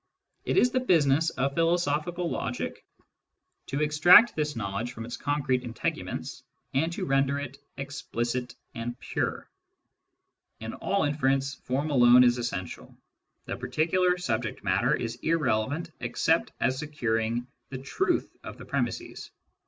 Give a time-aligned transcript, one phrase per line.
[0.45, 2.83] It is the business of philosophical logic
[3.67, 6.41] to extract this knowledge from its concrete integu ments,
[6.73, 9.47] and to render it explicit and pure.
[10.59, 12.97] In all inference, form alone is essential:
[13.45, 19.29] the particular subject matter is irrelevant except as securing the truth of the premisses.